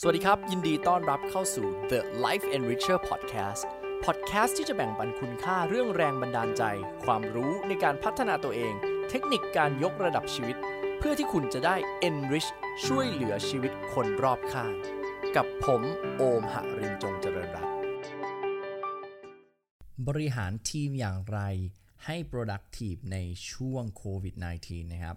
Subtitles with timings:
[0.00, 3.62] สวัสดีครับ ยินดีต้อนรับเข้าสู่ The Life Enricher Podcast
[4.04, 6.62] Podcast ที่จะแบ่งปันคุณค่าเรื่องแรงบันดาลใจ
[7.04, 8.74] ความรู้ในการพัฒนาตัวเอง
[9.08, 10.56] เทคนิคการยกระดับชีวิต
[10.98, 11.76] เพื่อที่คุณจะได้
[12.08, 12.48] enrich
[12.86, 14.72] ช่วยเหลือชีวิตคนรอบข้าง
[15.36, 15.82] กับผม
[16.16, 17.72] โอมหรินจงเจริญรัตน์
[20.08, 21.38] บริหารทีมอย่างไร
[22.04, 23.16] ให้ productive ใน
[23.50, 24.34] ช่วงโควิด
[24.64, 25.16] -19 นะครับ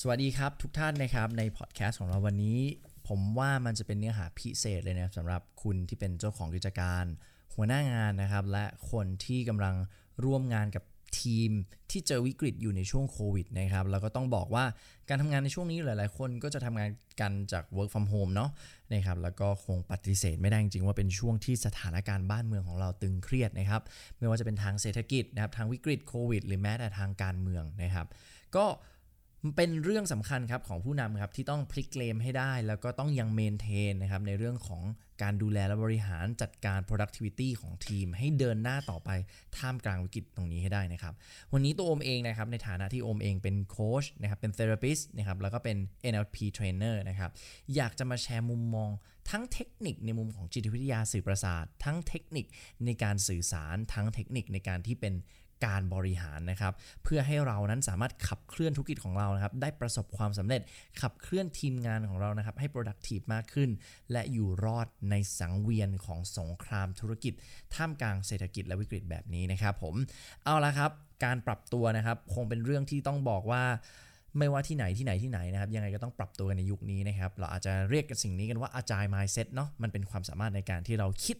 [0.00, 2.60] สวัสดีครับทุกท่านนะครับในพอดแคสต์ของเราวันนี้
[3.06, 7.04] ผมว่ามันจะเป็นเนื้อหาพิเศษเลยนะครับสำหรับคุณที่เป็นเจ้าของกิจการ
[7.54, 9.74] หัวหน้างานนะครับ และคนที่กำลัง
[10.24, 10.84] ร่วมงานกับ
[11.20, 11.50] ทีม
[11.90, 14.64] ที่เจอวิกฤตอยู่ในช่วงโควิดนะครับแล้วก็ต้องบอกว่า
[15.08, 16.90] การทำงานในช่วงนี้หลาย ๆ คนก็จะทำงาน
[17.20, 18.50] กันจาก work from home เนาะ
[18.92, 23.82] นะครับแล้วก็คงปฏิเสธไม่ได้จริงๆว่าเป็นช่วงที่สถานการณ์บ้านเมืองของเราตึงเครียดนะครับ
[24.18, 28.06] ไม่ว่าจะเป็นทางเศรษฐกิจนะครับทางวิกฤตโควิดหรือแม้แต่ทางการเมืองนะครับ
[28.56, 28.66] ก็
[29.56, 34.82] เป็นเรื่องสำคัญครับของผู้นำครับที่ต้องพลิกเกมให้ได้ แล้วก็ต้องยังเมนเทนนะครับในเรื่องของ
[35.22, 39.10] การดูแลและบริหารจัดการ productivity ของทีม ให้เดินหน้าต่อไป
[39.56, 41.14] ท่ามกลางวิกฤตตรงนี้ให้ได้นะครับ
[41.52, 45.76] วันนี้ตัวอมเองนะครับในฐานะที่อมเองเป็นโค้ชนะครับเป็น therapist นะครับแล้วก็เป็น
[46.12, 47.30] NLP trainer นะครับ
[47.74, 48.90] อยากจะมาแชร์มุมมอง
[49.30, 52.46] ทั้งเทคนิคในมุมของจิตวิทยาสื่อประสาท ทั้งเทคนิค
[52.84, 55.14] ในการสื่อสารทั้งเทคนิคในการที่เป็น
[55.64, 56.72] การบริหารนะครับ
[57.04, 60.60] เพื่อให้เรานั้นสามารถขับเคลื่อนธุรกิจของเรานะครับ ได้ประสบความสำเร็จ
[61.00, 63.70] ขับเคลื่อนทีมงานของเรานะครับ ให้ productive มากขึ้น
[64.12, 67.32] และอยู่รอดในสังเวียนของสงครามธุรกิจ
[67.74, 69.94] ท่ามกลางเศรษฐกิจและวิกฤตแบบนี้นะครับผม
[70.44, 70.90] เอาละครับ
[71.24, 73.64] การปรับตัวนะครับ คงเป็นเรื่องที่ต้องบอกว่า
[74.38, 81.36] ไม่ว่าที่ไหนที่ไหนที่ไหนนะครับ ยังไงก็ต้องปรับตัวกันในยุคนี้นะครับ เราอาจจะเรียกกันสิ่งนี้กันว่า agile mindset เนาะมันเป็นความสามารถในการที่เราคิด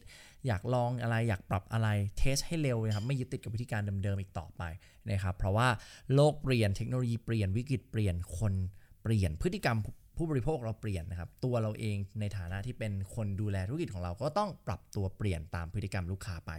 [0.47, 4.62] อยากลองอะไรอยากปรับอะไรเทสให้เร็วนะครับไม่ยึดติดกับวิธีการเดิมๆอีกต่อไป
[5.11, 5.69] นะครับ เพราะว่า
[6.14, 8.55] โลกเปลี่ยนเทคโนโลยีเปลี่ยนวิกฤตเปลี่ยนคน
[9.02, 9.78] เปลี่ยนพฤติกรรม
[10.17, 16.52] ผู้บริโภคเราเปลี่ยนนะครับ ตัวเราเองในฐานะที่เป็นคนดูแลธุรกิจของเราก็ต้องปรับตัวเปลี่ยนตามพฤติกรรมลูกค้าไป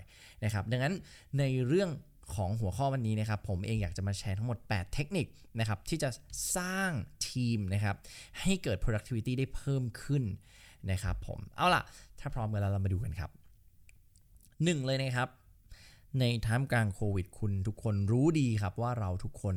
[0.44, 0.94] นะครับ ดังนั้น
[1.40, 1.90] ในเรื่อง
[2.34, 5.28] ของหัวข้อวันนี้นะครับ ผมเองอยากจะมาแชร์ทั้งหมด 8 เทคนิค
[5.60, 6.10] นะครับที่จะ
[6.58, 6.92] สร้าง
[7.30, 7.96] ทีมนะครับ
[8.42, 10.24] ให้เกิด productivity ได้เพิ่มขึ้น
[10.92, 11.84] นะครับผมเอาล่ะ
[12.20, 13.30] ถ้าพร้อมกันแล้วเรามาดูกันครับ
[14.64, 15.30] หนึ่งเลยนะครับ
[16.20, 19.56] ในท่ามกลางโควิดคุณทุกคนรู้ดีครับว่าเราทุกคน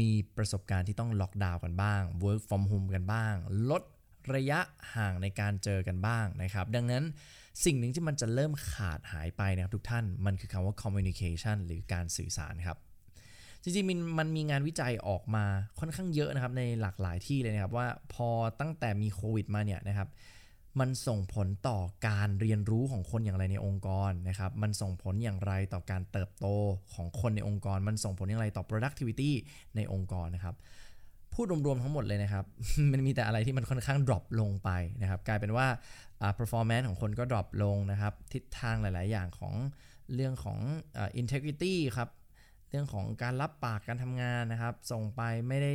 [0.00, 3.34] มีประสบการณ์ที่ต้องล็อกดาวน์กันบ้าง work from home กันบ้าง
[3.70, 3.82] ลด
[4.34, 4.60] ระยะ
[4.96, 7.04] ห่างในการเจอกันบ้างนะครับ ดังนั้น
[7.64, 12.78] สิ่งหนึ่งที่มันจะเริ่มขาดหายไปนะครับทุกท่านมันคือคำว่า communication หรือการสื่อสารครับ
[13.62, 15.44] จริงๆมันมันมีงานวิจัยออกมา
[15.78, 18.28] ค่อนข้างเยอะนะครับในหลากหลายที่เลยนะครับว่าพอ
[18.60, 20.08] ตั้งแต่มีโควิดมาเนี่ยนะครับ
[20.80, 26.46] มันส่งผลต่อการเรียนรู้ของคนอย่างไรในองค์กรนะครับ มันส่งผลอย่างไรต่อการเติบโต
[26.94, 29.30] ของคนในองค์กร มันส่งผลอย่างไรต่อ productivity
[29.76, 30.56] ในองค์กรนะครับ
[31.34, 32.44] พูดรวมๆทั้งหมดเลยนะครับ
[32.92, 34.70] มันมีแต่อะไรที่มันค่อนข้าง drop ลงไป
[35.02, 35.66] นะครับ กลายเป็นว่า
[36.38, 39.54] performance ของคนก็ drop ลงนะครับ ทิศทางหลาย ๆ อย่างของ
[40.14, 40.58] เรื่องของ
[41.20, 42.08] integrity ครับ
[42.70, 45.72] เรื่องของการรับปากการทำงานนะครับ ส่งไปไม่ได้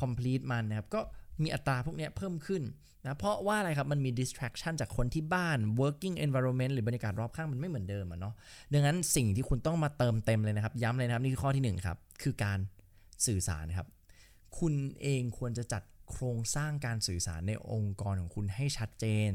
[0.00, 1.00] complete มันนะครับ ก็
[1.42, 2.62] มีอัตราพวกนี้เพิ่มขึ้น
[3.02, 8.34] นะเพราะว่าอะไรครับ มันมี distraction จากคนที่บ้าน working environment หรือบรรยากาศรอบข้างมันไม่เหมือนเดิมอะเนาะ
[8.72, 12.58] ดังนั้นสิ่งที่คุณต้องมาเติมเต็มเลยนะครับ ย้ำเลยนะครับ นี่คือข้อที่1ครับ คือการ
[13.26, 13.86] สื่อสารครับ
[14.58, 19.30] คุณเองควรจะจัดโครงสร้างการสื่อสารในองค์กรของคุณให้ชัดเจน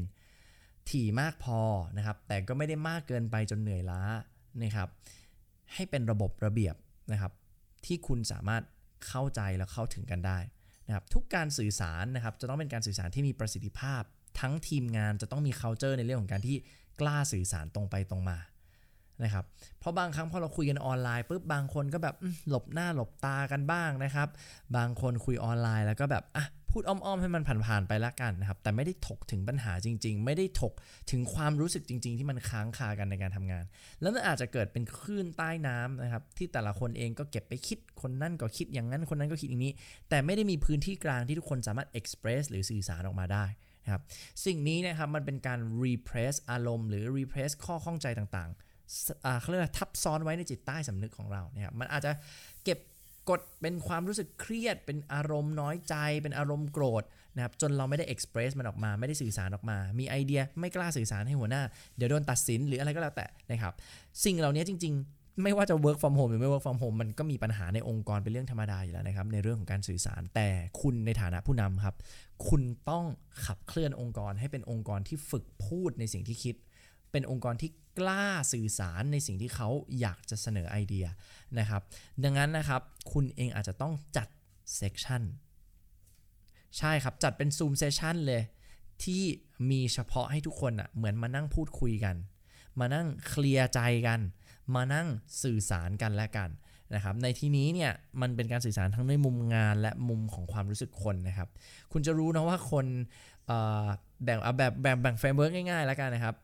[0.90, 1.60] ถี่มากพอ
[1.96, 4.02] นะครับ แต่ก็ไม่ได้มากเกินไปจนเหนื่อยล้า
[4.62, 4.88] นะครับ
[5.74, 6.74] ให้เป็นระบบระเบียบ
[7.12, 7.32] นะครับ
[7.86, 8.62] ที่คุณสามารถ
[9.06, 10.38] เข้าใจและเข้าถึงกันได้
[10.86, 14.02] นะครับ ทุกการสื่อสารนะครับ จะต้องเป็นการสื่อสารที่มีประสิทธิภาพ
[14.40, 16.56] ทั้งทีมงานจะต้องมี culture ในเรื่องของการที่
[17.00, 18.38] กล้าสื่อสารตรงไปตรงมา
[19.22, 19.44] นะครับ
[19.80, 22.14] เพราะบางครั้งพอเราคุยกันออนไลน์ปุ๊บบางคนก็แบบ
[22.48, 24.28] หลบหน้าหลบตากันบ้างนะครับ
[24.76, 26.46] บางคนคุยออนไลน์แล้วก็แบบอะ
[26.78, 30.72] พูดอ้อมๆให้มันผ่านๆไปละกันนะครับ แต่ไม่ได้ถกถึงปัญหาจริง ๆ ไม่ได้ถก
[31.10, 33.64] ถึงความรู้สึกจริง ๆ ที่มันค้างคากันในการทำงาน
[34.00, 39.72] แล้วมันอาจจะเกิดเป็นคลื่นใต้น้ำนะครับ ที่แต่ละคนเองก็เก็บไปคิดคนนั่นก็คิดอย่างนั้นคนนั้นก็คิดอย่างนี้
[40.08, 43.44] แต่ไม่ได้มีพื้นที่กลางที่ทุกคนสามารถ express หรือสื่อสารออกมาได้
[43.84, 44.02] นะครับ
[44.46, 48.65] สิ่งนี้นะครับมันเป็นการ repress อารมณ์หรือ repress ข้อข้องใจต่างๆ
[49.40, 52.12] เขาเรียกว่าทับซ้อนไว้ในจิตใต้สำนึกของเราเนะครับมันอาจจะ
[52.64, 52.78] เก็บ
[53.30, 57.04] กดเป็นความรู้สึกเครียด เป็นอารมณ์น้อยใจ เป็นอารมณ์โกรธ
[57.34, 61.62] นะครับจนเราไม่ได้เอ็กซ์เพรสมันออกมาไม่ได้สื่อสารออกมา มีไอเดียไม่กล้าสื่อสารให้หัวหน้า
[61.96, 63.72] เดี๋ยวโดนตัดสินหรืออะไรก็แล้วแต่นะครับ
[64.24, 70.48] สิ่งเหล่านี้จริง ๆ ไม่ว่าจะ work from home หรือไม่ work from home มันก็มีปัญหาในองค์กรเป็นเรื่องธรรมดาอยู่แล้วนะครับในเรื่องของการสื่อสารแต่
[70.80, 71.96] คุณในฐานะผู้นำครับ
[72.48, 73.04] คุณต้อง
[73.46, 76.56] ขับเคลื่อนองค์กรให้เป็นองค์กรที่ฝึกพูดในสิ่งที่คิด
[77.16, 79.68] เป็นองค์กรที่กล้าสื่อสารในสิ่งที่เขา
[80.00, 81.06] อยากจะเสนอไอเดีย
[81.58, 81.82] นะครับ
[82.22, 82.82] ดังนั้นนะครับ
[83.12, 84.28] คุณเองอาจจะต้องจัด
[84.74, 85.22] session
[86.78, 88.42] ใช่ครับ จัดเป็น Zoom session เลย
[89.04, 89.22] ที่
[89.70, 92.16] มีเฉพาะให้ทุกคนอะ่ะเหมือนมานั่งพูดคุยกัน
[92.80, 94.20] มานั่งเคลียร์ใจกัน
[94.74, 95.06] มานั่ง
[95.42, 96.50] สื่อสารกันและกัน
[96.94, 101.48] นะครับในที่นี้เนี่ยมันเป็นการสื่อสารทั้งในมุมงานและมุมของความรู้สึกคนนะครับ
[101.92, 102.86] คุณจะรู้นะว่าคน
[104.24, 106.36] แบ่งแบบแบ่งแบ่ง framework ง่ายๆแล้วกันนะครับ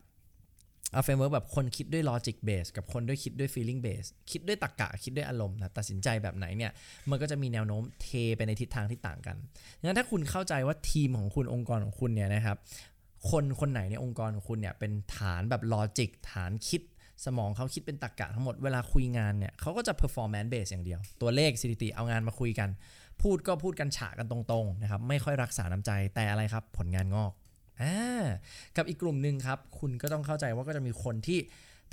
[0.93, 6.71] เอา framework แบบคนคิดด้วย logic base กับคนด้วยคิดด้วย feeling base คิดด้วยตรรกะคิดด้วยอารมณ์นะตัดสินใจแบบไหนเนี่ย
[7.09, 9.37] มันก็จะมีแนวโน้มเทไปในทิศทางที่ต่างกัน
[9.83, 12.57] งั้นถ้าคุณเข้าใจว่าทีมของคุณองค์กรของคุณเนี่ยนะครับ
[13.29, 16.81] คนคนไหนในองค์กรของคุณเนี่ยเป็นฐานแบบ logic ฐานคิด
[17.25, 22.69] สมองเขาคิดเป็นตรรกะทั้งหมดเวลาคุยงานเนี่ยเขาก็จะ performance base อย่างเดียว ตัวเลขสถิติเอางานมาคุยกัน
[23.21, 27.31] พูดก็พูดกันฉะกันตรงๆนะครับไม่ค่อยรักษาน้ำใจแต่อะไรครับผลงานงอก
[27.81, 28.23] อ่า
[28.77, 31.39] กับอีกกลุ่มหนึ่งครับ คุณก็ต้องเข้าใจว่าก็จะมีคนที่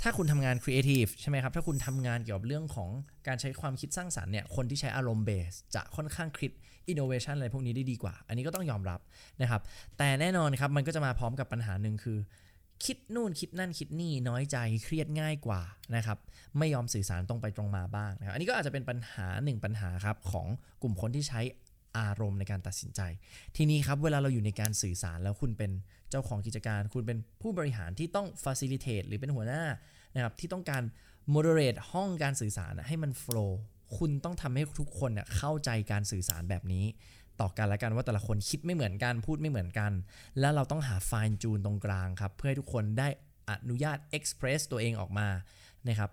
[0.01, 2.89] ถ้าคุณทำงานครีเอทีฟใช่ไหมครับ ถ้าคุณทำงานเกี่ยวกับเรื่องของ
[3.27, 6.51] การใช้ความคิดสร้างสรรค์เนี่ย คนที่ใช้อารมณ์ base จะค่อนข้างคิด
[6.89, 8.99] อินโนเวชันอะไรพวกนี้ได้ดีกว่า อันนี้ก็ต้องยอมรับ
[9.41, 9.61] นะครับ
[9.97, 12.17] แต่แน่นอนครับ มันก็จะมาพร้อมกับปัญหาหนึ่งคือ
[12.85, 15.61] คิดนู่นคิดนั่นคิดนี่น้อยใจเครียดง่ายกว่า
[15.95, 16.17] นะครับ
[16.57, 20.47] ไม่ยอมสื่อสารตรงไปตรงมาบ้างนะครับ อันนี้ก็อาจจะเป็นปัญหาหนึ่งปัญหาครับของ
[20.81, 21.41] กลุ่มคนที่ใช้
[21.97, 23.01] อารมณ์ในการตัดสินใจ
[23.55, 25.71] ทีนี้ครับเวลาเราอยู่ในการสื่อสารแล้วคุณเป็น
[26.09, 29.63] เจ้าของกิจการ คุณเป็นผู้บริหารที่ต้อง facilitate หรือเป็นหัวหน้า
[30.15, 30.83] นะครับที่ต้องการ
[31.33, 33.51] moderate ห้องการสื่อสารให้มัน flow
[33.97, 36.85] คุณต้องทำให้ทุกคนเข้าใจการสื่อสารแบบนี้
[37.41, 39.91] ต่อกันและกันว่าแต่ละคนคิดไม่เหมือนกันพูดไม่เหมือนกัน
[40.39, 43.07] แล้วเราต้องหา fine tune ตรงกลางครับ เพื่อให้ทุกคนได้
[43.49, 45.27] อนุญาต express ตัวเองออกมา
[45.87, 46.11] นะครับ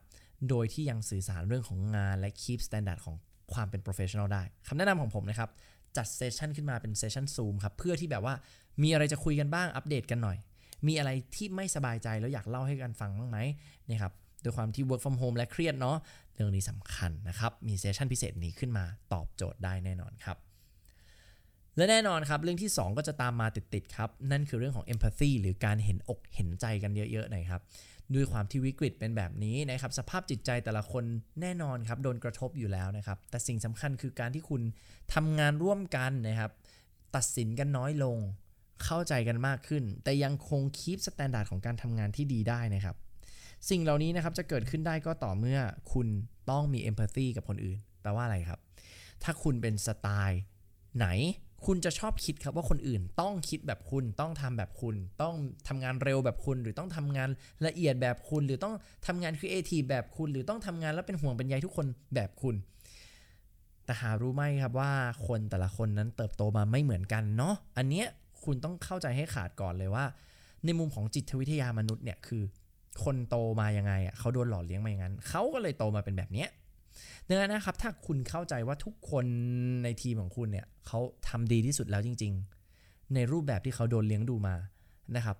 [0.48, 3.16] โดยที่ยังสื่อสารเรื่องของงานและ keep standard ของ
[3.54, 5.50] ความเป็น professional ได้คำแนะนำของผมนะครับ
[5.96, 8.34] จัด session ขึ้นมาเป็น session ซูมครับ เพื่อที่แบบว่า
[8.82, 10.36] มีอะไรจะคุยกันบ้างอัปเดตกันหน่อย
[10.86, 13.38] มีอะไรที่ไม่สบายใจแล้วอยากเล่าให้กันฟังบ้างไหม
[13.88, 14.12] นี่ครับ
[14.44, 15.96] ด้วยความที่ work from home และเครียดเนาะ
[16.34, 20.36] เรื่องนี้สำคัญนะครับ มี session พิเศษนี้ขึ้นมาตอบโจทย์ได้แน่นอนครับ
[21.76, 27.62] และแน่นอนครับ เรื่องที่ 2 ก็จะตามมาติดๆครับ นั่นคือเรื่องของ empathy หรือการเห็นอกเห็นใจกันเยอะๆหน่อยครับ
[28.14, 31.04] ด้วยความที่วิกฤตเป็นแบบนี้นะครับ สภาพจิตใจแต่ละคน
[31.40, 34.62] แน่นอนครับ โดนกระทบอยู่แล้วนะครับ แต่สิ่งสำคัญคือการที่คุณ
[35.14, 36.50] ทำงานร่วมกันนะครับ
[37.16, 38.18] ตัดสินกันน้อยลง
[38.84, 42.96] เข้าใจกันมากขึ้น แต่ยังคง keep standard ของการทำงานที่ดีได้นะครับ
[43.70, 45.58] สิ่งเหล่านี้นะครับจะเกิดขึ้นได้ก็ต่อเมื่อ
[45.92, 46.08] คุณ
[46.50, 48.60] ต้องมี empathy กับคนอื่น แปลว่าอะไรครับ
[49.22, 50.40] ถ้าคุณเป็นสไตล์
[50.96, 51.06] ไหน
[51.66, 55.34] คุณจะชอบคิดครับว่าคนอื่นต้องคิดแบบคุณต้องทำแบบคุณ ต้อง
[55.68, 57.28] ทำงานเร็วแบบคุณ หรือต้องทำงาน
[57.66, 58.74] ละเอียดแบบคุณ หรือต้อง
[59.06, 62.54] ทำงานครีเอทีฟแบบคุณ หรือต้องทำงานแล้วเป็นห่วงเป็นใยทุกคนแบบคุณ
[63.84, 64.92] แต่หารู้ไหมครับว่า
[65.26, 68.06] คนแต่ละคนนั้นเติบโตมาไม่เหมือนกันเนาะอันเนี้ย
[68.44, 70.04] คุณต้องเข้าใจให้ขาดก่อนเลยว่า
[70.64, 72.42] ในมุมของจิตวิทยามนุษย์เนี่ยคือ
[73.04, 76.48] คนโตมายังไงอะเขาโดนหล่อเลี้ยงมาอย่างนั้นเขาก็เลยโตมาเป็นแบบเนี้ย
[77.28, 79.24] ดังนั้นนะครับถ้าคุณเข้าใจว่าทุกคน
[79.84, 82.32] ในทีมของคุณเนี่ยเขาทำดีที่สุดแล้วจริง
[82.72, 84.56] ๆ ในรูปแบบที่เขาโดนเลี้ยงดูมา
[85.16, 85.36] นะครับ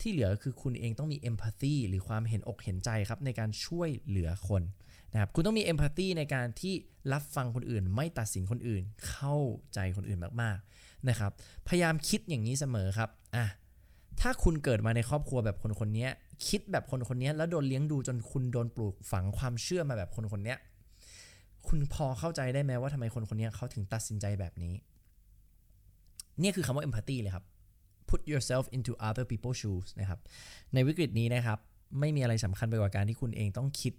[0.00, 4.62] ที่เหลือคือคุณเองต้องมีเอมพัตตีหรือความเห็นอกเห็นใจครับในการช่วยเหลือคน
[5.12, 6.74] นะครับคุณต้องมีเอมพัตตีในการที่
[7.12, 9.36] รับฟังคนอื่น ไม่ตัดสินคนอื่น เข้า
[9.74, 11.32] ใจคนอื่นมากๆนะครับ
[11.68, 13.46] พยายามคิดอย่างนี้เสมอครับอะ
[14.20, 16.08] ถ้าคุณเกิดมาในครอบครัวแบบคนคนนี้
[16.48, 20.54] คิดแบบคนคนนี้แล้วโดนเลี้ยงดูจนคุณโดนปลูกฝังความเชื่อมาแบบคนคนนี้
[21.68, 24.74] คุณพอเข้าใจได้ไหมว่าทำไมคนคนนี้เขาถึงตัดสินใจแบบนี้
[26.42, 27.44] นี่คือคำว่า empathy เลยครับ
[28.10, 30.20] put yourself into other people's shoes นะครับ
[30.74, 31.58] ในวิกฤตนี้นะครับ
[32.00, 33.94] ไม่มีอะไรสำคัญไปกว่าการที่คุณเองต้องคิด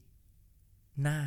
[1.02, 1.20] หน้า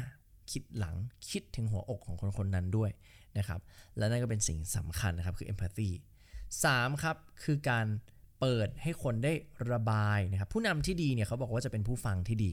[0.52, 0.96] คิดหลัง
[1.30, 2.90] คิดถึงหัวอกของคนคนนั้นด้วย
[3.38, 3.60] นะครับ
[3.96, 5.90] และนั่นก็เป็นสิ่งสำคัญนะครับคือ empathy
[6.46, 7.86] 3 ครับ คือการ
[8.40, 9.32] เปิดให้คนได้
[9.72, 12.50] ระบายนะครับผู้นำที่ดีเนี่ยเขาบอกว่าจะเป็นผู้ฟังที่ดี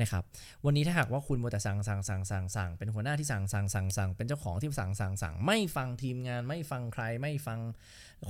[0.00, 0.22] นะครับ
[0.64, 7.58] วันนี้ถ้าหากว่าคุณมัวแต่สั่งสั่งสั่งสั่งสั่งเป็นหัวหน้าที่สั่งสั่งสั่งสั่งเป็นเจ้าของที่สั่งสั่งสั่งไม่ฟังทีมงาน ไม่ฟังใคร ไม่ฟัง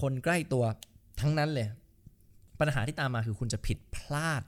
[0.00, 0.64] คนใกล้ตัว
[1.20, 1.68] ทั้งนั้นเลย
[2.60, 4.42] ปัญหาที่ตามมาคือคุณจะผิดพลาด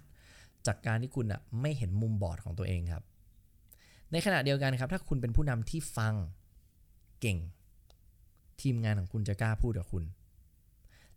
[0.66, 3.04] จากการที่คุณอะไม่เห็นมุมบอดของตัวเองครับ
[4.12, 6.14] ในขณะเดียวกันครับ ถ้าคุณเป็นผู้นำที่ฟัง
[7.20, 7.38] เก่ง
[8.60, 10.04] ทีมงานของคุณจะกล้าพูดกับคุณ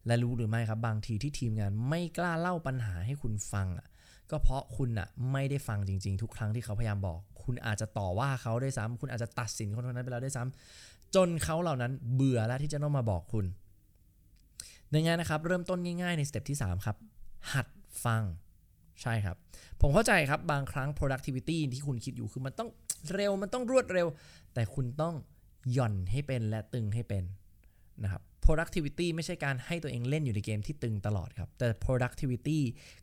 [0.08, 3.88] และรู้หรือไม่ครับบางทีที่ทีมงานไม่กล้าเล่าปัญหาให้คุณฟังอะ
[4.32, 13.46] ก็เพราะคุณอะไม่ได้ฟังจริง ๆ ทุกครั้งที่เขาพยายามบอก คุณอาจจะต่อว่าเขาด้วยซ้ำคุณอาจจะตัดสินคนคนนั้นไปแล้วด้วยซ้ำจนเขาเหล่านั้นเบื่อแล้วที่จะต้องมาบอกคุณ
[14.94, 16.98] ดังนั้นนะครับเริ่มต้นง่ายๆใน step ที่ 3 ครับ
[17.54, 17.68] หัด
[18.06, 18.24] ฟัง
[19.02, 19.36] ใช่ครับ
[19.82, 22.70] ผมเข้าใจครับบางครั้ง productivity ที่คุณคิดอยู่คือมันต้อง
[23.14, 24.08] เร็วมันต้องรวดเร็ว
[24.54, 25.16] แต่คุณต้อง
[25.74, 27.24] หย่อนให้เป็นและตึงให้เป็น
[28.04, 32.60] นะครับ productivity ไม่ใช่การให้ตัวเองเล่นอยู่ในเกมที่ตึงตลอดครับ แต่ productivity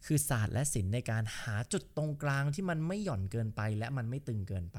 [0.07, 4.79] คือศาสตร์และศิลป์ในการหาจุดตรงกลางที่มันไม่หย่อนเกินไป และมันไม่ตึงเกินไป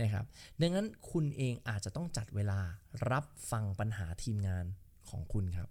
[0.00, 0.24] นะครับ
[0.60, 2.60] ดังนั้นคุณเองอาจจะต้องจัดเวลา
[3.10, 4.64] รับฟังปัญหาทีมงาน
[5.08, 5.68] ของคุณครับ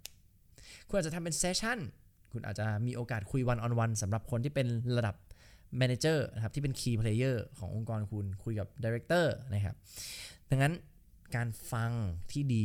[0.88, 1.78] คุณอาจจะทำเป็น session
[2.32, 5.16] คุณอาจจะมีโอกาสคุย one-on-one สำหรับคนที่เป็นระดับ
[5.78, 9.76] manager นะครับที่เป็น key player ขององค์กรคุณคุยกับ director นะครับ
[10.50, 10.74] ดังนั้น
[11.36, 11.90] การฟัง
[12.32, 12.64] ที่ดี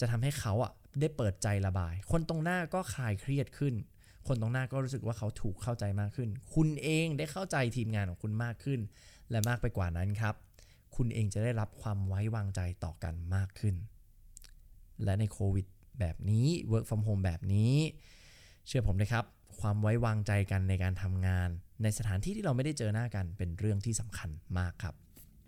[0.00, 3.74] จะทำให้เขาอะได้เปิดใจระบาย คนตรงหน้าก็คลายเครียดขึ้น
[4.28, 8.80] คนตรงหน้าก็รู้สึกว่าเขาถูกเข้าใจมากขึ้น คุณเองได้เข้าใจทีมงานของคุณมากขึ้น
[9.30, 10.34] และมากไปกว่านั้นครับ
[10.96, 13.74] คุณเองจะได้รับความไว้วางใจต่อกันมากขึ้น
[15.04, 15.66] และในโควิด
[16.00, 17.74] แบบนี้ work from home แบบนี้
[18.66, 19.24] เชื่อผมนะครับ
[19.60, 21.48] ความไว้วางใจกันในการทำงาน
[21.82, 24.94] ในสถานที่ที่เราไม่ได้เจอหน้ากันเป็นเรื่องที่สำคัญมากครับ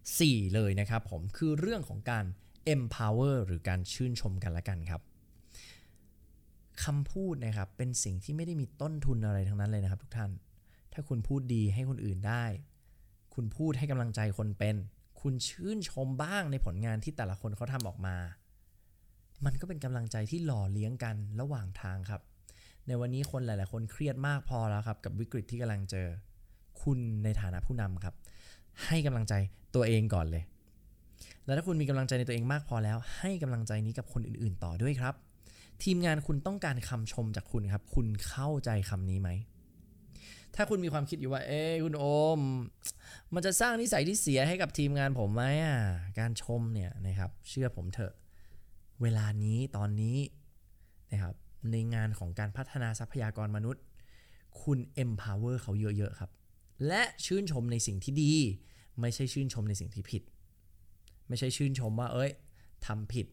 [0.00, 2.24] 4 เลยนะครับผมคือเรื่องของการ
[2.74, 5.02] empower หรือการชื่นชมกันละกันครับ
[6.84, 10.30] คำพูดนะครับเป็นสิ่งที่ไม่ได้มีต้นทุนอะไรทั้งนั้นเลยนะครับ ทุกท่าน
[10.92, 12.44] ถ้าคุณพูดดีให้คนอื่นได้
[13.34, 14.76] คุณพูดให้กำลังใจคนเป็น
[15.20, 18.16] คุณชื่นชมบ้างในผลงานที่แต่ละคนเขาทำออกมา
[19.44, 22.22] มันก็เป็นกำลังใจที่หล่อเลี้ยงกันระหว่างทางครับ
[22.86, 26.06] ในวันนี้คนหลาย ๆ คนเครียดมากพอแล้วครับกับวิกฤตที่กำลังเจอ
[26.82, 28.14] คุณในฐานะผู้นำครับ
[28.84, 29.34] ให้กำลังใจ
[29.74, 30.44] ตัวเองก่อนเลย
[31.46, 35.14] แล้วถ้าคุณมีกำลังใจในตัวเองมากพอแล้ว ให้กำลังใจนี้กับคนอื่นๆ ต่อด้วยครับ
[35.82, 39.30] ทีมงานคุณต้องการคำชมจากคุณครับ คุณเข้าใจคำนี้ไหม
[40.54, 42.04] ถ้าคุณมีความคิดอยู่ว่า เอ้คุณโอ
[42.38, 42.40] ม
[43.34, 45.78] มันจะสร้างนิสัยที่เสียให้กับทีมงานผมไหมอะ
[46.18, 48.12] การชมเนี่ยนะครับ เชื่อผมเถอะ
[49.02, 50.18] เวลานี้ตอนนี้
[51.12, 51.34] นะครับ
[51.70, 53.82] ในงานของการพัฒนาทรัพยากรมนุษย์
[54.62, 56.30] คุณ empower เขาเยอะๆครับ
[56.86, 58.32] และชื่นชมในสิ่งที่ดี
[59.00, 60.22] ไม่ใช่ชื่นชมในสิ่งที่ผิด
[61.28, 62.30] ไม่ใช่ชื่นชมว่า เอ้ย
[62.86, 63.26] ทำผิด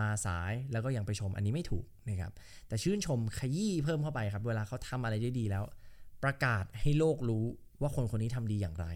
[0.00, 2.32] มาสายแล้วก็ยังไปชมอันนี้ไม่ถูกนะครับ
[2.68, 5.64] แต่ชื่นชมขยี้เพิ่มเข้าไปครับ เวลาเขาทำอะไรได้ดีแล้ว
[6.24, 7.44] ประกาศให้โลกรู้
[7.80, 8.86] ว่าคนคนนี้ทำดีอย่างไร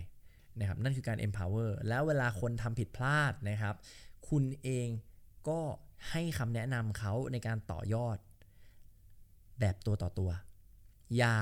[0.59, 3.75] นะครับนั่นคือการ empower แล้วเวลาคนทำผิดพลาดนะครับ
[4.29, 4.89] คุณเอง
[5.49, 5.61] ก็
[6.11, 8.19] ให้คำแนะนำเขาในการต่อยอด
[9.61, 10.31] แบบตัวต่อตัว
[11.17, 11.37] อย่า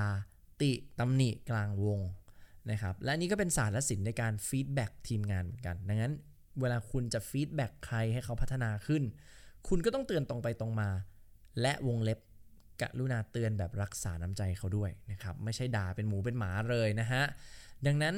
[0.63, 2.01] ติตำหนิกลางวง
[2.71, 6.13] นะครับ และนี่ก็เป็นศาสตร์และศิลป์ในการ feedback ทีมงานเหมือนกัน ดังนั้น
[6.61, 9.03] เวลาคุณจะ feedback ใครให้เขาพัฒนาขึ้น
[9.69, 10.89] คุณก็ต้องเตือนตรงไปตรงมา
[11.61, 12.19] และวงเล็บ
[12.81, 17.23] กรุณาเตือนแบบรักษาน้ำใจเขาด้วยนะครับ ไม่ใช่ด่าเป็นหมูเป็นหมาเลยนะฮะ
[17.87, 18.15] ดังนั้น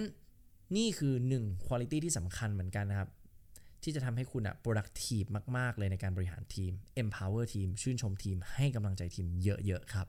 [0.76, 3.10] นี่คือ1 quality ที่สำคัญเหมือนกันนะครับ
[3.82, 10.06] ที่จะทำให้คุณอะ productive มาก ๆ เลยในการบริหารทีม empower ทีม ชื่นชมทีม ให้กำลังใจทีมเยอะ ๆ ครับ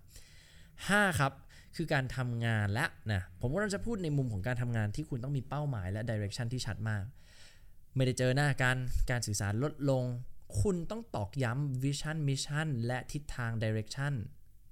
[0.57, 1.33] 5 ครับ
[1.75, 7.03] คือการทำงานและนะ ผมก็จะพูดในมุมของการทำงานที่คุณต้องมีเป้าหมายและ direction ที่ชัดมาก
[7.99, 8.77] ไม่ได้เจอหน้ากัน
[9.09, 10.03] การสื่อสารลดลง
[10.61, 14.13] คุณต้องตอกย้ำ vision mission และทิศทาง direction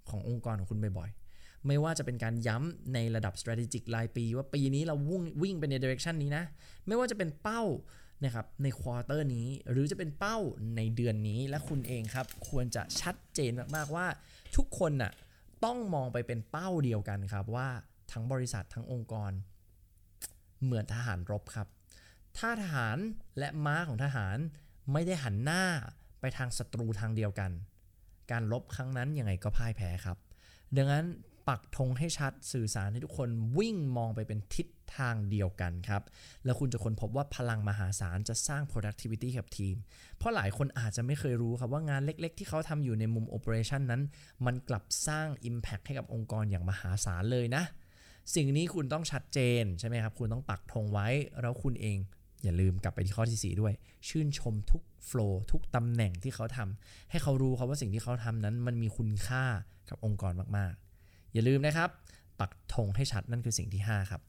[0.09, 6.45] ขององค์กรของคุณบ่อยๆ ไม่ว่าจะเป็นการย้ำในระดับ strategic รายปี ว่าปีนี้เราวิ่งวิ่งไปใน direction นี้นะ
[6.87, 7.63] ไม่ว่าจะเป็นเป้า
[8.23, 10.37] นะครับในควอเตอร์นี้หรือจะเป็นเป้า
[10.75, 14.07] ในเดือนนี้และคุณเองครับ ควรจะชัดเจนมากๆว่า
[14.55, 15.11] ทุกคนน่ะ
[15.65, 17.67] ต้องมองไปเป็นเป้าเดียวกันครับว่า
[18.11, 19.31] ทั้งบริษัททั้งองค์กร
[20.63, 21.67] เหมือนทหารรบครับ
[22.37, 22.97] ถ้าทหาร
[23.39, 24.37] และม้าของทหาร
[24.91, 25.63] ไม่ได้หันหน้า
[26.19, 27.51] ไปทางศัตรูทางเดียวกัน
[28.31, 30.17] การลบครั้งนั้นยังไงก็พ่ายแพ้ครับ
[30.77, 31.05] ดังนั้น
[31.47, 34.67] ปักธงให้ชัดสื่อสารให้ทุกคนวิ่งมองไปเป็นทิศ
[34.97, 36.03] ทางเดียวกันครับ
[36.45, 39.75] แล้วคุณจะค้นพบว่าพลังมหาศาลจะสร้าง productivity กับทีม
[40.17, 44.01] เพราะหลายคนอาจจะไม่เคยรู้ครับว่างานเล็กๆ ที่เขาทำอยู่ในมุม operation นั้น
[44.45, 47.63] มันกลับสร้าง impact ให้กับองค์กรอย่างมหาศาลเลยนะ
[48.35, 51.07] สิ่งนี้คุณต้องชัดเจนใช่ไหมครับ คุณต้องปักธงไว้
[51.41, 51.97] แล้วคุณเอง
[52.47, 53.73] อย่าลืมกลับไปที่ข้อที่ 4 ด้วย
[54.07, 59.43] ชื่นชมทุกโฟล์ทุกตำแหน่งที่เขาทำให้เขารู้ครับว่าสิ่งที่เขาทำนั้นมันมีคุณค่า
[59.89, 61.89] กับองค์กรมากๆ อย่าลืมนะครับ
[62.39, 64.21] ปักธงให้ชัดนั่นคือสิ่งที่ 5 ครับ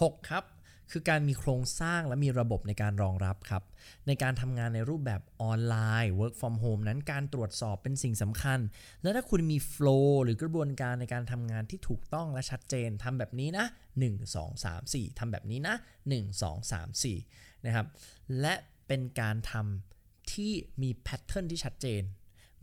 [0.00, 0.44] 6 ครับ
[0.92, 3.62] คือการมีโครงสร้างและมีระบบในการรองรับครับ
[4.06, 8.58] ในการทำงานในรูปแบบออนไลน์ work from home นั้นการตรวจสอบเป็นสิ่งสำคัญ
[9.02, 13.66] และถ้าคุณมี flow หรือกระบวนการในการทำงานที่ถูกต้องและชัดเจนทำแบบนี้นะ
[13.98, 15.76] 1 2 3 4ทำแบบนี้นะ
[16.08, 17.86] 1 2 3 4 นะครับ
[18.40, 18.54] และ
[18.86, 20.52] เป็นการทำที่
[20.82, 22.02] มีแพทเทิร์นที่ชัดเจน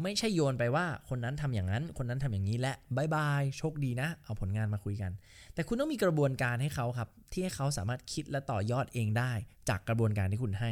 [0.04, 5.12] ไม่ใช่โยนไปว่าคนนั้นทำอย่างนั้น คนนั้นทำอย่างนี้และบายบายโชคดีนะ เอาผลงานมาคุยกัน
[5.54, 9.32] แต่คุณต้องมีกระบวนการให้เขาครับ ที่ให้เขาสามารถคิดและต่อยอดเองได้
[9.70, 10.72] จากกระบวนการที่คุณให้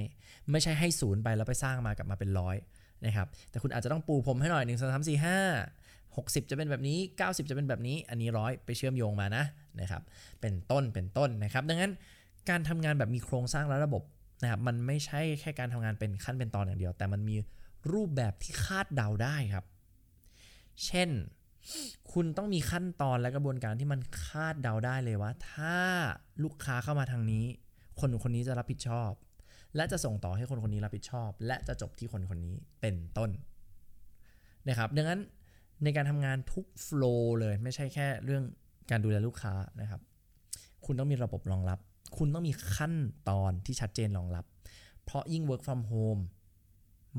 [0.52, 2.56] ไม่ใช่ให้ศูนย์ไปแล้วไปสร้างมากลับมาเป็นร้อย
[3.06, 5.28] นะครับแต่คุณอาจจะต้องปูผมให้หน่อย1 2 3 4 5
[6.16, 9.44] 60 จะเป็นแบบนี้ 90 จะเป็นแบบนี้อันนี้ร้อยไปเชื่อมโยงมานะ
[9.82, 10.02] นะครับ
[10.42, 11.92] เป็นต้นเป็นต้นนะครับ ดังนั้น
[12.50, 14.04] การทำงานแบบมีโครงสร้างและระบบ
[14.42, 17.36] นะครับมันไม่ใช่แค่การทำงานเป็นขั้นเป็นตอนอย่างเดียว แต่มันมี
[17.92, 19.66] รูปแบบที่คาดเดาได้ครับ
[20.86, 21.10] เช่น
[22.12, 25.78] คุณต้องมีขั้นตอนและกระบวนการที่มันคาดเดาได้เลยว่า ถ้า
[26.44, 27.46] ลูกค้าเข้ามาทางนี้
[28.00, 29.12] คนคนนี้จะรับผิดชอบ
[29.76, 33.30] และจะส่งต่อให้คนคนนี้รับผิดชอบ และจะจบที่คนคนนี้เป็นต้น
[34.68, 35.22] นะครับ ดังนั้น
[35.84, 38.44] ในการทำงานทุกโฟล์เลยไม่ใช่แค่เรื่อง
[38.92, 40.02] การดูแลลูกค้านะครับ
[40.86, 41.80] คุณต้องมีระบบรองรับ
[42.18, 42.94] คุณต้องมีขั้น
[43.30, 44.46] ตอนที่ชัดเจนรองรับ
[45.04, 46.22] เพราะยิ่ง work from home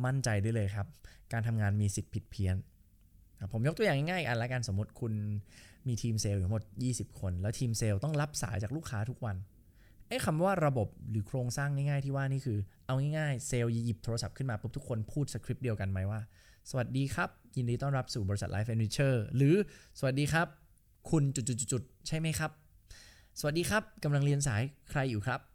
[0.04, 0.86] มั่นใจได้เลยครับ
[1.32, 2.56] การทำงานมีสิทธิ์ผิดเพี้ยน
[3.52, 5.12] ผมยกตัวอย่างง่ายๆอันละกันสมมติคุณ
[5.88, 9.36] มีทีมเซลล์อยู่หมด 20 คน แล้วทีมเซลล์ต้องรับสายจากลูกค้าทุกวัน
[10.08, 16.20] ไอ้คำว่าระบบหรือโครงสร้างง่ายๆที่ว่านี่คือ เอาง่ายๆเซลล์หยิบโทรศัพท์ขึ้นมาปุ๊บทุกคนพูดสคริปต์เดียวกันไหมว่า
[16.70, 19.54] สวัสดีครับ ยินดีต้อนรับสู่บริษัทไลฟ์เฟอร์นิเจอร์หรือ
[19.98, 20.46] สวัสดีครับ
[21.10, 22.50] คุณจุดๆๆใช่ไหมครับ
[23.40, 25.53] สวัสดีครับกำลังเรียนสายใครอยู่ครับ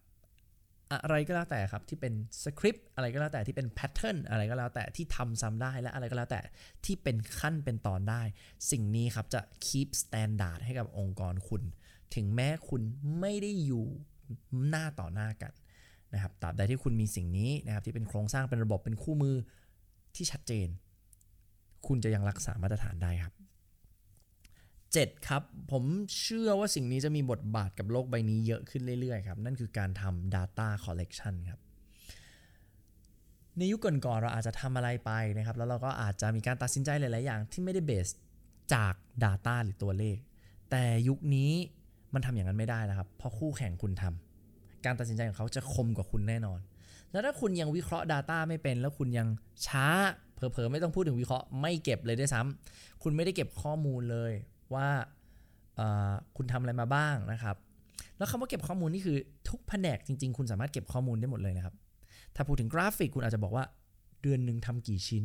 [0.91, 6.41] อะไรก็แล้วแต่ครับที่เป็นสคริปต์อะไรก็แล้วแต่ที่เป็น pattern อะไรก็แล้วแต่ที่ทำซ้ำได้และอะไรก็แล้วแต่
[6.85, 8.21] ที่เป็นขั้นเป็นตอนได้
[8.71, 11.63] สิ่งนี้ครับจะ keep standard ให้กับองค์กรคุณ
[12.15, 12.81] ถึงแม้คุณ
[13.19, 13.85] ไม่ได้อยู่
[14.67, 15.53] หน้าต่อหน้ากัน
[16.13, 19.35] นะครับตราบใดที่คุณมีสิ่งนี้นะครับที่เป็นโครงสร้างเป็นระบบเป็นคู่มือ
[20.15, 20.67] ที่ชัดเจน
[21.87, 23.33] คุณจะยังรักษามาตรฐานได้ครับ
[24.95, 25.83] 7 ครับ ผม
[26.19, 31.59] เชื่อว่าสิ่งนี้จะมีบทบาทกับโลกใบนี้เยอะขึ้นเรื่อยๆครับ นั่นคือการทำ data collection ครับ
[33.57, 38.07] ในยุคก่อนๆเราอาจจะทำอะไรไปนะครับ แล้วเราก็อาจจะมีการตัดสินใจหลายๆ อย่างที่ไม่ได้เบส
[38.73, 38.93] จาก
[39.23, 40.17] data หรือตัวเลข
[40.71, 41.51] แต่ยุคนี้
[42.13, 46.59] มันทำอย่างนั้นไม่ได้นะครับ เพราะคู่แข่งคุณทำการตัดสินใจของเขาจะคมกว่าคุณแน่นอน
[47.11, 49.27] แล้วถ้าคุณยังวิเคราะห์ Data ไม่เป็น แล้วคุณยัง
[49.67, 49.87] ช้า
[50.35, 54.33] เผลอๆไม่ต้องพูดถึงวิเคราะห์ไม่เก็บเลยด้วยซ้ำคุณไม่ได้เก็บข้อมูลเลย
[54.75, 54.87] ว่า
[56.37, 57.55] คุณทำอะไรมาบ้างนะครับ
[58.17, 59.17] แล้วคำว่าเก็บข้อมูลนี่คือ
[59.49, 61.75] ทุกแผนกจริง ๆ คุณสามารถเก็บข้อมูลได้หมดเลยนะครับ
[62.35, 63.65] ถ้าพูดถึงกราฟิกคุณอาจจะบอกว่า
[64.21, 65.23] เดือนหนึ่งทำกี่ชิ้น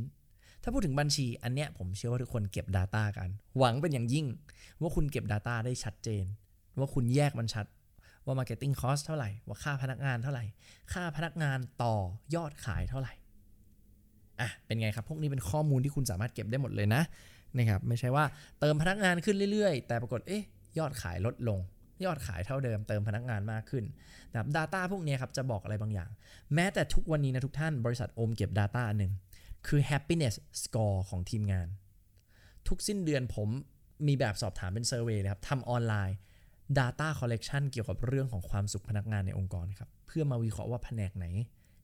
[0.63, 4.27] ถ้าพูดถึงบัญชีอันเนี้ยผมเชื่อว่าทุกคนเก็บ Data กัน หวังเป็นอย่างยิ่ง
[4.81, 6.25] ว่าคุณเก็บ Data ได้ชัดเจน
[6.79, 7.67] ว่าคุณแยกมันชัด
[8.27, 10.45] ว่า Marketing Cost เท่าไหร่ ว่าค่าพนักงานเท่าไหร่
[10.93, 11.97] ค่าพนักงานต่อ
[12.35, 13.13] ยอดขายเท่าไหร่
[14.41, 17.03] อะเป็นไงครับ พวกนี้เป็นข้อมูลที่คุณสามารถเก็บได้หมดเลยนะ
[17.59, 18.25] นะครับไม่ใช่ว่า
[18.61, 20.43] เติมพนักงานขึ้นเรื่อยๆ แต่ปรากฏเอ๊ะ
[20.79, 21.61] ยอดขายลดลง
[22.05, 23.85] ยอดขายเท่าเดิมเติมพนักงานมากขึ้น
[24.31, 26.11] นะครับ Data พวกนี้ครับจะบอกอะไรบางอย่าง
[26.55, 29.12] แม้แต่ทุกวันนี้นะทุกท่านบริษัทโอมเก็บ Data อันหนึ่ง
[29.67, 31.69] คือ happiness score ของทีมงาน
[32.69, 33.49] ทุกสิ้นเดือนผม
[34.07, 36.17] มีแบบสอบถามเป็น survey เลยครับทำออนไลน์
[36.79, 41.27] Data Collection เกี่ยวกับเรื่องของความสุขพนักงานในองค์กรครับ เพื่อมาวิเคราะห์ว่าแผนกไหน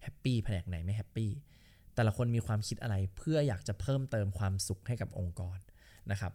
[0.02, 1.30] happy แผนกไหนไม่ happy
[2.00, 5.58] แต่ละคนมีความคิดอะไรเพื่ออยากจะเพิ่มเติมความสุขให้กับองค์กร
[6.10, 6.32] นะครับ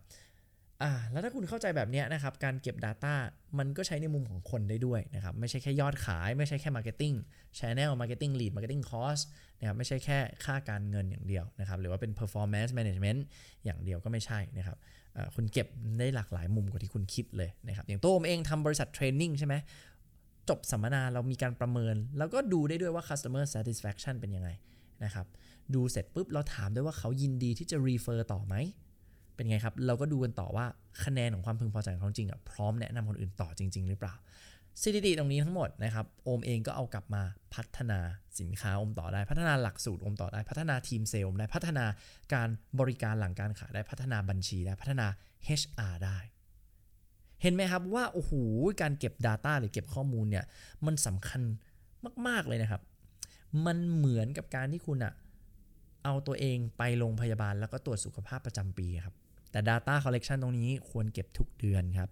[0.81, 3.13] อ่าแล้วถ้าคุณเข้าใจแบบนี้นะครับ การเก็บ Data
[3.59, 7.15] มันก็ใช้ในมุมของคนได้ด้วยนะครับ ไม่ใช่แค่ยอดขาย ไม่ใช่แค่ Marketing
[7.57, 9.23] Channel Marketing Lead Marketing Cost
[9.59, 13.19] นะครับไม่ใช่แค่ค่าการเงินอย่างเดียวนะครับ หรือว่าเป็น performance management
[13.65, 14.77] อย่างเดียวก็ไม่ใช่นะครับ
[15.35, 15.67] คุณเก็บ
[15.99, 19.55] ได้หลากหลายมุมกว่าที่คุณคิดเลยนะครับ อย่างตัวผมเองทำบริษัทเทรนนิ่งใช่ไหม
[20.49, 24.49] จบสัมมนาเรามีการประเมิน แล้วก็ดูได้ด้วยว่า customer satisfaction เป็นยังไง
[25.03, 25.27] นะครับ
[25.73, 28.55] ดูเสร็จปุ๊บเราถามด้วยว่าเขายินดีที่จะ refer ต่อไหม
[29.35, 30.65] เป็นไงครับ เราก็ดูกันต่อว่า
[31.03, 34.15] คะแนนของความพึงพอใจของเขาจริงอะพร้อมแนะนำคนอื่นต่อจริง ๆ หรือเปล่า
[34.81, 37.99] สถิติตรงนี้ทั้งหมดนะครับโอมเองก็เอากลับมาพัฒนา
[38.39, 41.85] สินค้าโอมต่อได้ พัฒนาหลักสูตรโอมต่อได้ พัฒนาทีมเซลล์ได้พัฒนา
[42.33, 45.07] การบริการหลังการขายได้พัฒนาบัญชีได้พัฒนา
[45.61, 46.17] HR ได้
[47.41, 48.31] เห็นไหมครับว่าโอ้โห
[48.81, 50.45] การเก็บ Data หรือเก็บข้อมูลเนี่ย
[50.85, 51.41] มันสำคัญ
[52.27, 52.81] มาก ๆ เลยนะครับ
[53.65, 55.13] มันเหมือนกับการที่คุณอะ
[56.03, 59.15] เอาตัวเองไปโรงพยาบาลแล้วก็ตรวจสุขภาพประจำปีครับ
[59.51, 62.09] แต่ Data Collection ตรงนี้ควรเก็บทุกเดือนครับ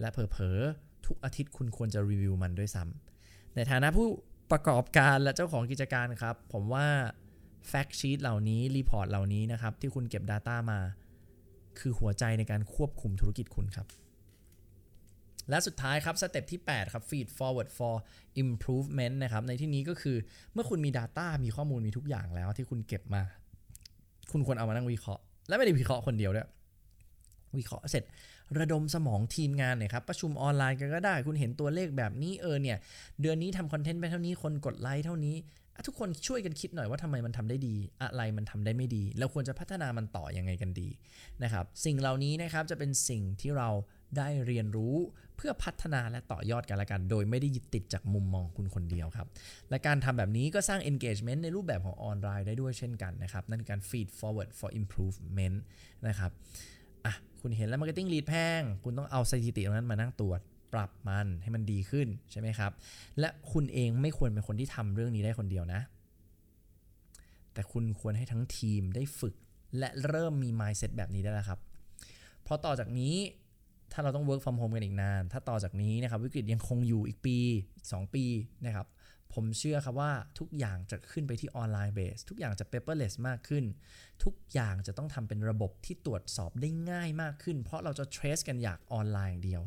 [0.00, 0.58] และเผลอ
[1.06, 4.08] ทุกอาทิตย์คุณควรจะรีวิวมันด้วยซ้ำในฐานะผู้
[4.52, 6.86] ประกอบการและเจ้าของกิจการครับ ผมว่า
[7.68, 10.78] fact sheet เหล่านี้ report เหล่านี้นะครับ ที่คุณเก็บ Data มา
[11.78, 13.86] คือหัวใจในการควบคุมธุรกิจคุณครับ
[15.50, 17.94] และสุดท้ายครับ step ที่ 8 ครับ feed forward for
[18.42, 20.16] improvement นะครับในที่นี้ก็คือ
[20.54, 23.22] เมื่อคุณมี Data มีข้อมูลมีทุกอย่างแล้วที่คุณเก็บมา
[24.32, 26.48] คุณควรเอามานั่งวิเคราะห์ และไม่ได้วิเคราะห์คนเดียวด้วย
[27.58, 28.04] วิเคราะห์เสร็จ
[28.58, 32.78] ระดมสมองทีมงานเนี่ยครับ ประชุมออนไลน์กันก็ได้ คุณเห็นตัวเลขแบบนี้เออเนี่ย
[33.20, 35.36] เดือนนี้ทำคอนเทนต์ไปเท่านี้คนกดไลค์เท่านี้
[35.86, 40.88] ทุกคนช่วยกันคิดหน่อยว่าทำไมมันทำได้ดี อะไรมันทำได้ไม่ดี แล้วควรจะพัฒนามันต่อยังไงกันดี
[41.42, 43.68] นะครับ สิ่งเหล่านี้นะครับจะเป็นสิ่งที่เรา
[44.16, 44.96] ได้เรียนรู้
[45.36, 49.26] เพื่อพัฒนาและต่อยอดกันละกัน โดยไม่ได้ยึดติดจากมุมมองคุณคนเดียวครับ
[49.70, 55.56] และการทำแบบนี้ก็สร้าง engagement ในรูปแบบของออนไลน์ได้ด้วยเช่นกันนะครับ นั่นการ feed forward for improvement
[56.08, 56.30] นะครับ
[57.04, 60.40] อะคุณเห็นแล้ว Marketing Lead แพง คุณต้องเอาสถิติตรงนั้นมานั่งตรวจ
[60.72, 62.72] ปรับมันให้มันดีขึ้นใช่ไหมครับ
[63.20, 65.80] และคุณเองไม่ควรเป็นคนที่ทำเรื่องนี้ได้คนเดียวนะ
[67.52, 69.34] แต่คุณควรให้ทั้งทีมได้ฝึก
[69.78, 71.60] และเริ่มมี mindset แบบนี้ได้แล้วครับ
[72.42, 73.14] เพราะต่อจากนี้
[73.92, 77.36] ถ้าเราต้อง work from home กันอีกนาน ถ้าต่อจากนี้นะครับวิกฤตยังคงอยู่อีกปี
[77.76, 78.24] อีก2ปี
[78.66, 78.88] นะครับ
[79.34, 83.64] ผมเชื่อครับว่าทุกอย่างจะขึ้นไปที่ออนไลน์เบสทุกอย่างจะ paperless มากขึ้น
[84.24, 89.62] ทุกอย่างจะต้องทำเป็นระบบที่ตรวจสอบได้ง่ายมากขึ้น เพราะเราจะ trace กันอย่างออนไลน์เดียว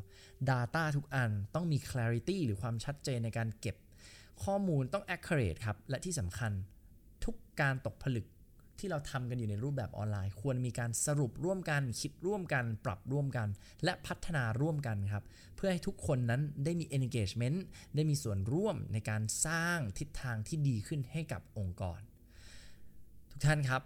[0.50, 3.76] Data ทุกอันต้องมี clarity หรือความชัดเจนในการเก็บ
[4.44, 6.52] ข้อมูลต้อง accurate ครับ และที่สำคัญ
[7.26, 8.26] ทุกการตกผลึก
[8.80, 13.48] ที่เราทำกันอยู่ในรูปแบบออนไลน์ ควรมีการสรุปร่วมกัน คิดร่วมกัน ปรับร่วมกัน
[13.84, 15.24] และพัฒนาร่วมกันครับ
[15.56, 17.58] เพื่อให้ทุกคนนั้นได้มี engagement
[17.96, 22.00] ได้มีส่วนร่วมในการสร้างทิศทางที่ดีขึ้นให้กับองค์กร
[23.32, 23.82] ทุกท่านครับ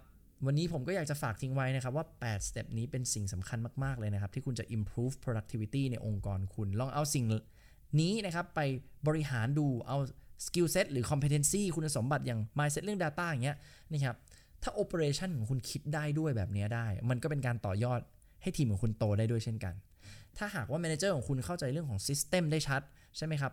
[0.46, 7.24] วันนี้ผมก็อยากจะฝากทิ้งไว้นะครับว่า8สเต็ปนี้เป็นสิ่งสำคัญมาก ๆ เลยนะครับ ที่คุณจะ improve productivity ในองค์กรคุณ ลองเอาสิ่ง
[8.00, 8.60] นี้นะครับไป
[9.06, 9.98] บริหารดูเอา
[10.46, 13.56] skill set หรือ competency คุณสมบัติอย่าง mindset เรื่อง data อย่างเงี้ย
[13.92, 14.16] นะครับ
[14.62, 18.00] ถ้า operation ของคุณคิดได้ด้วยแบบนี้ได้ มันก็เป็นการต่อยอด
[18.42, 19.74] ให้ทีมของคุณโตได้ด้วยเช่นกัน
[20.38, 22.82] ถ้าหากว่า manager ของคุณเข้าใจเรื่องของ system ได้ชัด
[23.16, 23.52] ใช่ไหมครับ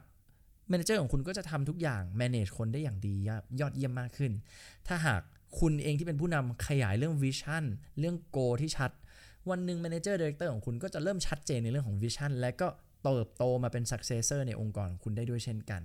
[0.72, 3.16] manager ของคุณก็จะทำทุกอย่าง manage คนได้อย่างดี
[3.60, 4.32] ยอดเยี่ยมมากขึ้น
[4.88, 5.22] ถ้าหาก
[5.60, 7.64] คุณเองที่เป็นผู้นำขยายเรื่อง vision
[8.00, 8.92] เรื่อง goal ที่ชัด
[9.50, 12.68] วันหนึ่ง manager director ของคุณก็จะเริ่มชัดเจนในเรื่องของ vision และก็
[13.04, 15.82] เติบโตมาเป็น successor ในองค์กรของคุณได้ด้วยเช่นกัน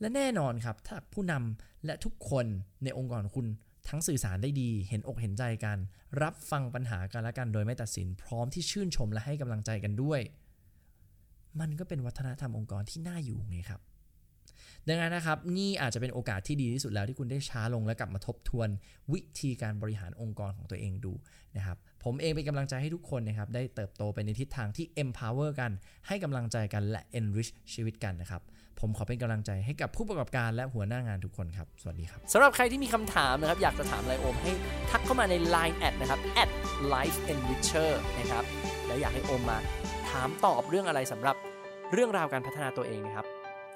[0.00, 2.46] และแน่นอนครับ ถ้าผู้นำและทุกคน
[2.84, 3.46] ในองค์กรของคุณ
[3.88, 5.78] ทั้งสื่อสารได้ดี เห็นอกเห็นใจกัน
[6.22, 10.20] รับฟังปัญหากันและกันโดยไม่ตัดสิน พร้อมที่ชื่นชมและให้กำลังใจกันด้วย
[11.60, 13.82] มันก็เป็นวัฒนธรรมองค์กรที่น่าอยู่ไงครับ
[14.88, 18.68] ดังนั้นนะครับ นี่อาจจะเป็นโอกาสที่ดีที่สุดแล้วที่คุณได้ช้าลงและกลับมาทบทวน
[19.12, 21.12] วิธีการบริหารองค์กรของตัวเองดู
[21.56, 25.70] นะครับ ผมเองเป็นกำลังใจให้ทุกคนนะครับ ได้เติบโตไปในทิศทางที่ empower กัน
[26.06, 28.42] ให้กำลังใจกันและ enrich ชีวิตกันนะครับ
[28.80, 34.52] ผมขอเป็นกำลังใจให้กับผู้ประกอบการและหัวหน้างานทุกคนครับ สวัสดีครับสำหรับใครที่มีคำถามนะครับ อยากจะถามไลโอมให้
[34.90, 36.50] ทักเข้ามาใน Line แอดนะครับ at
[36.94, 38.44] life enricher นะครับ
[38.86, 39.58] แล้วอยากให้โอมมา
[40.10, 41.36] ถามตอบเรื่องอะไรสำหรับ
[41.92, 43.26] เรื่องราวการพัฒนาตัวเองนะครับ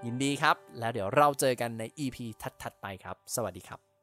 [0.07, 2.17] ยินดีครับ แล้วเดี๋ยวเราเจอกันใน EP
[2.63, 3.96] ถัดๆไปครับ สวัสดีครับ